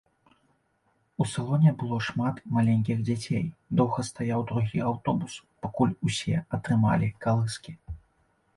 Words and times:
У 1.23 1.27
салоне 1.33 1.73
было 1.81 1.99
шмат 2.07 2.35
маленькіх 2.55 3.03
дзяцей, 3.09 3.45
доўга 3.81 4.07
стаяў 4.09 4.41
другі 4.53 4.83
аўтобус, 4.89 5.33
пакуль 5.67 5.95
усе 6.09 6.35
атрымалі 6.59 7.15
калыскі. 7.27 7.71